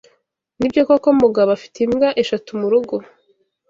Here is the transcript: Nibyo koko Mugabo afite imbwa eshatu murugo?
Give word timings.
Nibyo 0.59 0.81
koko 0.87 1.07
Mugabo 1.21 1.49
afite 1.57 1.77
imbwa 1.85 2.09
eshatu 2.21 2.49
murugo? 2.59 2.95